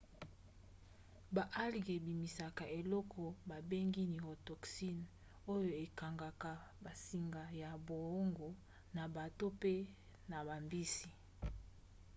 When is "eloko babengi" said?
2.79-4.03